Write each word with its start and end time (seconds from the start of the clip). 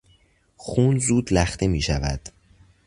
خون 0.57 0.97
زود 0.99 1.33
لخته 1.33 1.67
میشود. 1.67 2.21